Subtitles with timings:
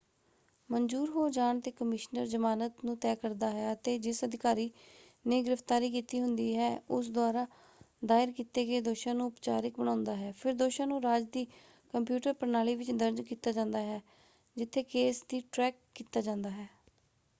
[0.69, 4.69] ਮਨਜੂਰ ਹੋ ਜਾਣ ‘ਤੇ ਕਮਿਸ਼ਨਰ ਜਮਾਨਤ ਨੂੰ ਤੈਅ ਕਰਦਾ ਹੈ ਅਤੇ ਜਿਸ ਅਧਿਕਾਰੀ
[5.25, 7.45] ਨੇ ਗ੍ਰਿਫਤਾਰੀ ਕੀਤੀ ਹੁੰਦੀ ਹੈ ਉਸ ਦੁਆਰਾ
[8.05, 11.45] ਦਾਇਰ ਕੀਤੇ ਗਏ ਦੋਸ਼ਾਂ ਨੂੰ ਉਪਚਾਰਿਕ ਬਣਾਉਂਦਾ ਹੈ। ਫਿਰ ਦੋਸ਼ਾਂ ਨੂੰ ਰਾਜ ਦੀ
[11.93, 14.01] ਕੰਪਿਊਟਰ ਪ੍ਰਣਾਲੀ ਵਿੱਚ ਦਰਜ ਕੀਤਾ ਜਾਂਦਾ ਹੈ
[14.57, 16.67] ਜਿੱਥੇ ਕੇਸ ਦੀ ਟ੍ਰੈਕ ਕੀਤਾ ਜਾਂਦਾ ਹੈ।